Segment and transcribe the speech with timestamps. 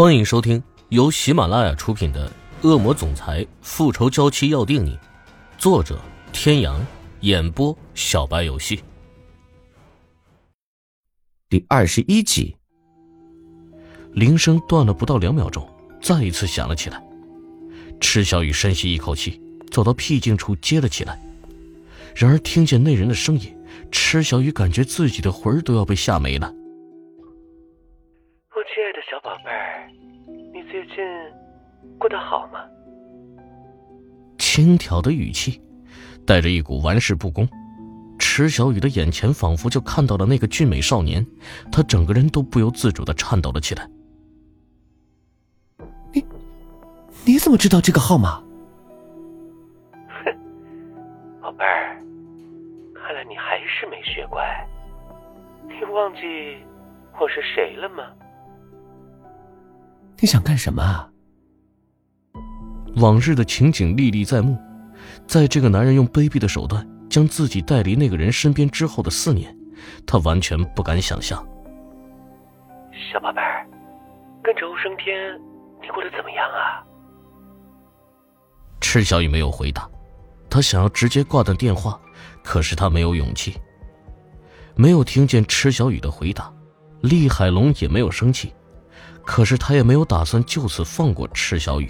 [0.00, 2.26] 欢迎收听由喜马拉雅出品的
[2.66, 4.92] 《恶魔总裁复仇娇妻要定你》，
[5.58, 6.00] 作者：
[6.32, 6.80] 天阳，
[7.20, 8.82] 演播：小白游戏。
[11.50, 12.56] 第二十一集，
[14.14, 15.68] 铃声断了不到两秒钟，
[16.00, 17.04] 再一次响了起来。
[18.00, 19.38] 池小雨深吸一口气，
[19.70, 21.20] 走到僻静处接了起来。
[22.16, 23.54] 然而听见那人的声音，
[23.92, 26.50] 池小雨感觉自己的魂儿都要被吓没了。
[31.00, 31.06] 近
[31.98, 32.60] 过得好吗？
[34.38, 35.60] 轻佻的语气，
[36.26, 37.48] 带着一股玩世不恭。
[38.18, 41.26] 池小雨的眼前仿佛就看到了那个俊美少年，
[41.72, 43.88] 他整个人都不由自主的颤抖了起来。
[46.12, 46.22] 你，
[47.24, 48.42] 你怎么知道这个号码？
[50.22, 50.36] 哼，
[51.40, 51.96] 宝贝儿，
[52.94, 54.44] 看来你还是没学乖。
[55.66, 56.58] 你忘记
[57.18, 58.04] 我是谁了吗？
[60.20, 61.08] 你想干什么啊？
[62.96, 64.58] 往日的情景历历在目，
[65.26, 69.56] 在这个男人用卑鄙的手段将自己带离那个人身边之后的四年，
[70.06, 71.42] 他完全不敢想象。
[72.92, 73.66] 小宝贝儿，
[74.42, 75.40] 跟着欧生天，
[75.80, 76.84] 你过得怎么样啊？
[78.80, 79.88] 赤小雨没有回答，
[80.50, 81.98] 他想要直接挂断电话，
[82.44, 83.56] 可是他没有勇气。
[84.74, 86.52] 没有听见赤小雨的回答，
[87.00, 88.52] 厉海龙也没有生气。
[89.24, 91.88] 可是他也没有打算就此放过池小雨。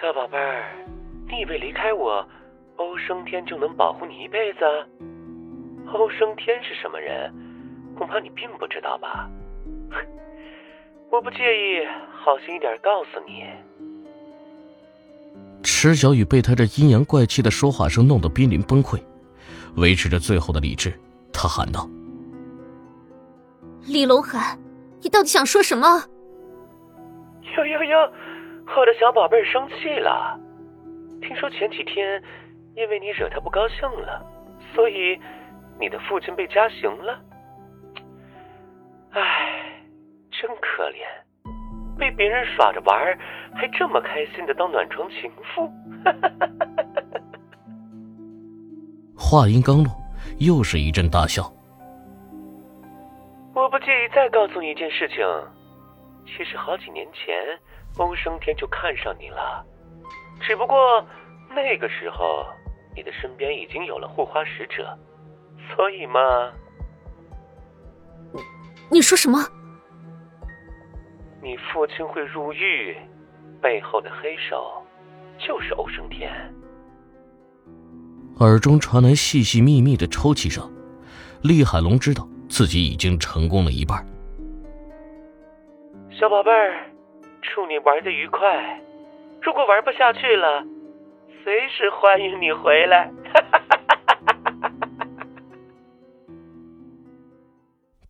[0.00, 0.64] 小宝贝儿，
[1.28, 2.26] 你以为离开我，
[2.76, 4.60] 欧升天就能保护你一辈子？
[5.92, 7.32] 欧升天是什么人？
[7.96, 9.28] 恐怕你并不知道吧？
[11.10, 13.44] 我不介意，好心一点告诉你。
[15.64, 19.02] 池小雨被他这阴阳怪气的说话声弄得濒临崩溃，
[19.76, 20.92] 维持着最后的理智，
[21.32, 21.88] 他喊道。
[23.86, 24.56] 李龙海，
[25.02, 25.86] 你到底想说什么？
[27.56, 28.12] 哟哟哟，
[28.76, 30.38] 我的小宝贝生气了。
[31.20, 32.22] 听说前几天
[32.76, 34.24] 因为你惹他不高兴了，
[34.74, 35.18] 所以
[35.80, 37.18] 你的父亲被加刑了。
[39.10, 39.82] 唉，
[40.30, 41.02] 真可怜，
[41.98, 43.18] 被别人耍着玩，
[43.54, 45.68] 还这么开心的当暖床情妇。
[49.16, 49.90] 话音刚落，
[50.38, 51.52] 又是一阵大笑。
[54.18, 55.18] 再告诉你一件事情，
[56.26, 57.36] 其实好几年前
[57.98, 59.64] 欧生天就看上你了，
[60.40, 60.76] 只不过
[61.54, 62.44] 那个时候
[62.96, 64.98] 你的身边已经有了护花使者，
[65.70, 66.20] 所以嘛，
[68.90, 69.38] 你说什么？
[71.40, 72.96] 你父亲会入狱，
[73.62, 74.82] 背后的黑手
[75.38, 76.28] 就是欧升天。
[78.40, 80.68] 耳中传来细细密密的抽泣声，
[81.40, 82.28] 厉海龙知道。
[82.48, 84.04] 自己已经成功了一半。
[86.10, 86.90] 小宝贝儿，
[87.42, 88.80] 祝你玩的愉快。
[89.40, 90.64] 如果玩不下去了，
[91.44, 93.10] 随时欢迎你回来。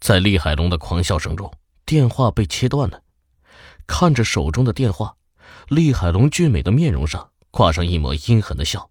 [0.00, 1.52] 在厉海龙的狂笑声中，
[1.84, 3.02] 电话被切断了。
[3.86, 5.16] 看着手中的电话，
[5.68, 8.90] 厉海龙俊美的面容上挂上一抹阴狠的笑。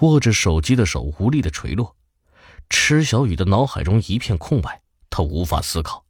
[0.00, 1.96] 握着手机的手无力的垂落。
[2.70, 6.06] 池小雨的脑海中一片空白，他无法思考。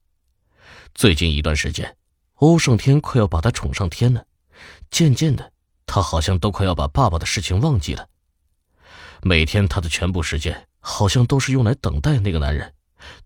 [0.94, 1.96] 最近一段时间，
[2.34, 4.24] 欧胜天快要把他宠上天了。
[4.90, 5.52] 渐渐的，
[5.86, 8.08] 他好像都快要把爸爸的事情忘记了。
[9.22, 12.74] 每天，他的全部时间好像都是用来等待那个男人，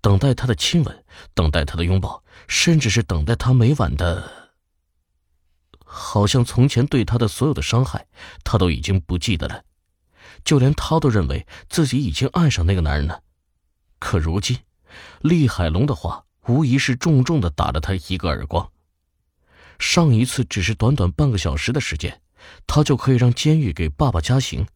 [0.00, 4.52] 等待他的亲吻，等待他的拥抱，甚至是等待他每晚的……
[5.84, 8.06] 好像从前对他的所有的伤害，
[8.44, 9.64] 他都已经不记得了。
[10.44, 13.22] 就连他都认为自己已经爱上那个男人了。
[13.98, 14.58] 可如今，
[15.20, 18.70] 厉海龙的话无疑是重重的打了他一个耳光。
[19.78, 22.20] 上一次只是短短半个小时的时间，
[22.66, 24.66] 他就可以让监狱给爸爸加刑。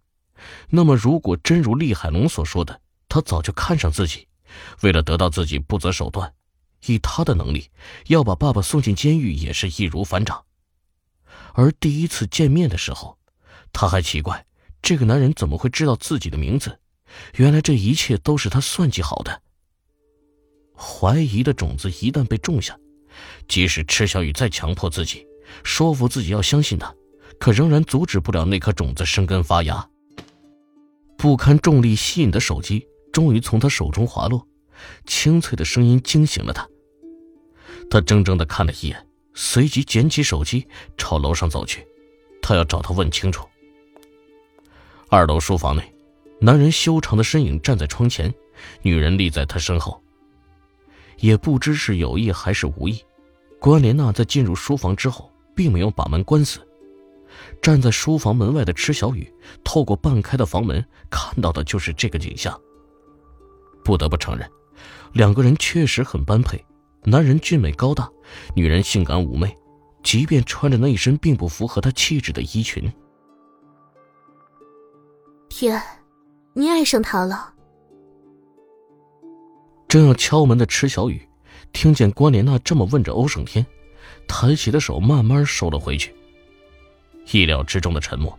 [0.70, 4.28] 那么，如果真如厉海龙所说的，他早就看上自己，
[4.82, 6.32] 为了得到自己不择手段，
[6.86, 7.70] 以他的能力，
[8.06, 10.44] 要把爸爸送进监狱也是易如反掌。
[11.54, 13.18] 而第一次见面的时候，
[13.72, 14.46] 他还奇怪
[14.80, 16.78] 这个男人怎么会知道自己的名字。
[17.36, 19.42] 原来这一切都是他算计好的。
[20.76, 22.78] 怀疑的种子一旦被种下，
[23.48, 25.26] 即使池小雨再强迫自己，
[25.64, 26.94] 说服自己要相信他，
[27.40, 29.88] 可仍然阻止不了那颗种子生根发芽。
[31.16, 34.46] 不堪重力吸引的手机终于从他手中滑落，
[35.04, 36.68] 清脆的声音惊醒了他。
[37.90, 40.64] 他怔怔的看了一眼，随即捡起手机
[40.96, 41.84] 朝楼上走去，
[42.40, 43.44] 他要找他问清楚。
[45.08, 45.97] 二楼书房内。
[46.40, 48.32] 男人修长的身影站在窗前，
[48.82, 50.00] 女人立在他身后。
[51.18, 53.02] 也不知是有意还是无意，
[53.58, 56.60] 关莲娜在进入书房之后，并没有把门关死。
[57.60, 59.32] 站在书房门外的池小雨，
[59.64, 62.58] 透过半开的房门看到的就是这个景象。
[63.84, 64.48] 不得不承认，
[65.12, 66.64] 两个人确实很般配。
[67.04, 68.08] 男人俊美高大，
[68.54, 69.52] 女人性感妩媚，
[70.02, 72.92] 即便穿着那一身并不符合她气质的衣裙。
[75.48, 75.80] 天，
[76.58, 77.54] 你爱上他了？
[79.86, 81.22] 正要敲门的池小雨，
[81.72, 83.64] 听见关莲娜这么问着欧胜天，
[84.26, 86.12] 抬起的手慢慢收了回去。
[87.30, 88.36] 意料之中的沉默，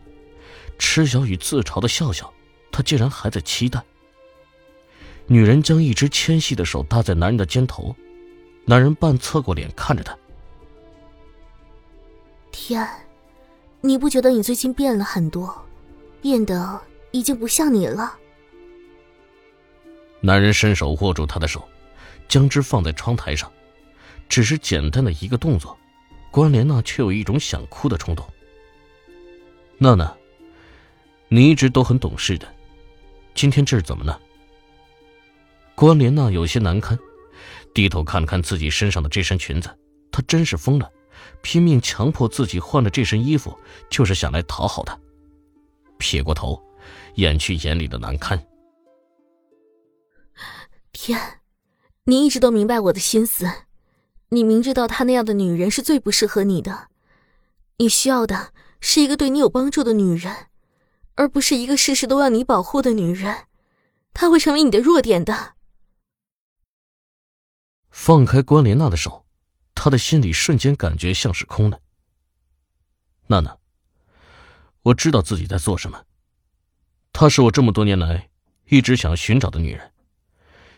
[0.77, 2.29] 池小雨自嘲的笑笑，
[2.73, 3.81] 他竟然还在期待。
[5.25, 7.95] 女人将一只纤细的手搭在男人的肩头，
[8.65, 10.13] 男人半侧过脸看着她。
[12.51, 12.85] 天，
[13.79, 15.55] 你不觉得你最近变了很多，
[16.21, 18.17] 变得已经不像你了？
[20.21, 21.67] 男人伸手握住她的手，
[22.27, 23.51] 将之放在窗台上，
[24.27, 25.77] 只是简单的一个动作，
[26.29, 28.25] 关莲娜却有一种想哭的冲动。
[29.77, 30.13] 娜娜，
[31.29, 32.53] 你一直都很懂事的，
[33.33, 34.19] 今天这是怎么了？
[35.73, 36.99] 关莲娜有些难堪，
[37.73, 39.69] 低头看看自己身上的这身裙子，
[40.11, 40.91] 她真是疯了，
[41.41, 43.57] 拼命强迫自己换了这身衣服，
[43.89, 44.99] 就是想来讨好他。
[45.97, 46.61] 撇过头，
[47.15, 48.45] 掩去眼里的难堪。
[50.91, 51.41] 天，
[52.05, 53.49] 你一直都明白我的心思，
[54.29, 56.89] 你明知道她那样的女人是最不适合你的，
[57.77, 60.47] 你需要的是一个对你有帮助的女人，
[61.15, 63.47] 而不是一个事事都要你保护的女人，
[64.13, 65.55] 她会成为你的弱点的。
[67.89, 69.25] 放开关莲娜的手，
[69.75, 71.81] 他的心里瞬间感觉像是空的。
[73.27, 73.57] 娜娜，
[74.83, 76.03] 我知道自己在做什么，
[77.19, 78.29] 她是我这么多年来
[78.69, 79.91] 一直想要寻找的女人。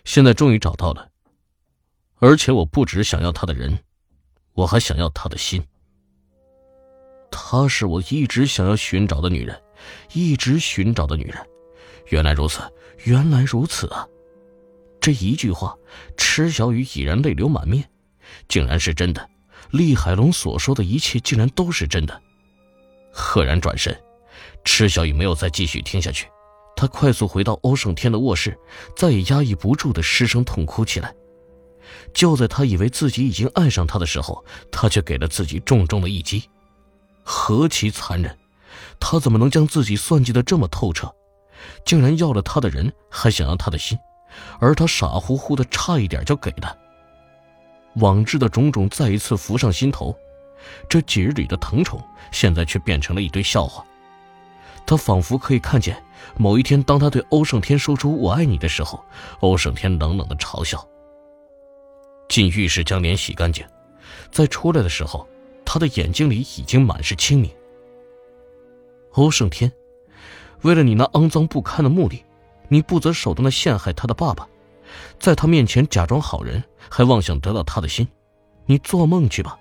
[0.06, 1.08] 现在终于找到了，
[2.18, 3.78] 而且我不只想要她的人，
[4.54, 5.64] 我还想要她的心。
[7.30, 9.62] 她是我一直想要寻找的女人，
[10.14, 11.38] 一直寻找的女人。
[12.08, 12.60] 原来如此，
[13.04, 14.08] 原来如此啊！
[15.00, 15.78] 这一句话，
[16.18, 17.88] 池小雨已然泪流满面，
[18.48, 19.30] 竟然是真的。
[19.70, 22.20] 厉海龙所说的一切，竟然都是真的。
[23.14, 23.96] 赫然转身，
[24.64, 26.28] 池小雨没有再继续听下去。
[26.76, 28.58] 她快速回到欧胜天的卧室，
[28.96, 31.14] 再也压抑不住的失声痛哭起来。
[32.14, 36.50] 就在他以为自己已经爱上他的时候，他却给了自己重重的一击。
[37.24, 38.38] 何其残忍！
[39.00, 41.14] 他怎么能将自己算计的这么透彻？
[41.86, 43.98] 竟然要了他的人，还想要他的心，
[44.60, 46.76] 而他傻乎乎的，差一点就给了。
[47.96, 50.16] 往日的种种再一次浮上心头，
[50.90, 53.86] 这几日里的疼宠，现在却变成了一堆笑话。
[54.86, 56.02] 他仿佛可以看见。
[56.38, 59.04] 某一天，当他对欧胜天说出“我爱你”的时候，
[59.40, 60.88] 欧胜天冷冷的嘲笑。
[62.30, 63.66] 进浴室将脸洗干净，
[64.32, 65.28] 再出来的时候，
[65.66, 67.52] 他的眼睛里已经满是清明。
[69.14, 69.72] 欧胜天，
[70.62, 72.24] 为了你那肮脏不堪的目的，
[72.70, 74.48] 你不择手段的陷害他的爸爸，
[75.20, 78.08] 在他面前假装好人，还妄想得到他的心，
[78.66, 79.60] 你做梦去吧！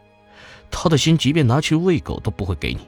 [0.70, 2.86] 他的心，即便拿去喂狗都不会给你。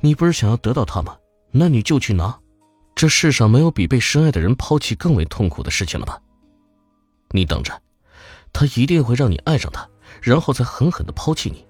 [0.00, 1.16] 你不是想要得到他吗？
[1.50, 2.38] 那你就去拿。
[2.94, 6.20] 这世上没有比被深爱的人抛弃更为痛苦的事情了吧？
[7.30, 7.82] 你等着，
[8.52, 9.86] 他一定会让你爱上他，
[10.22, 11.66] 然后再狠狠的抛弃你。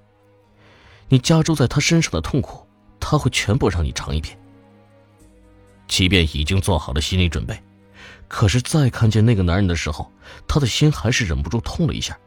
[1.09, 2.67] 你加诸在他身上的痛苦，
[3.00, 4.39] 他会全部让你尝一遍。
[5.89, 7.61] 即便已经做好了心理准备，
[8.29, 10.11] 可是再看见那个男人的时候，
[10.47, 12.19] 他的心还是忍不住痛了一下。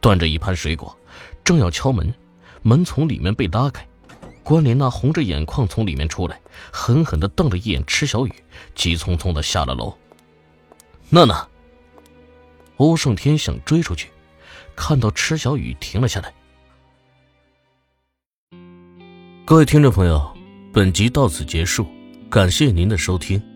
[0.00, 0.96] 端着一盘水果，
[1.44, 2.14] 正要敲门，
[2.62, 3.86] 门从里面被拉开。
[4.42, 6.40] 关莲娜红着眼眶从里面出来，
[6.72, 8.32] 狠狠的瞪了一眼池小雨，
[8.74, 9.96] 急匆匆的下了楼。
[11.08, 11.46] 娜娜，
[12.76, 14.08] 欧胜天想追出去，
[14.74, 16.32] 看到池小雨停了下来。
[19.44, 20.36] 各位听众朋友，
[20.72, 21.86] 本集到此结束，
[22.30, 23.49] 感谢您的收听。